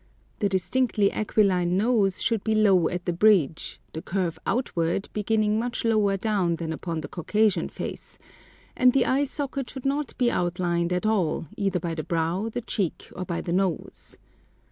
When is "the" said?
0.39-0.49, 3.05-3.13, 3.93-4.01, 7.01-7.07, 8.93-9.05, 11.93-12.01, 12.49-12.61, 13.41-13.53